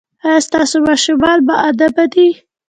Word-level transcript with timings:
ایا 0.25 0.39
ستاسو 0.47 0.77
ماشومان 0.87 1.37
باادبه 1.47 2.05
دي؟ 2.13 2.27